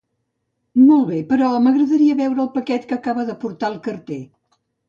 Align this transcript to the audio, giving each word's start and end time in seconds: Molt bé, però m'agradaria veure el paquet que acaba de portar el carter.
Molt 0.85 1.03
bé, 1.11 1.19
però 1.33 1.51
m'agradaria 1.67 2.17
veure 2.23 2.43
el 2.47 2.51
paquet 2.57 2.89
que 2.93 2.99
acaba 3.01 3.29
de 3.31 3.39
portar 3.45 3.73
el 3.73 3.81
carter. 3.91 4.23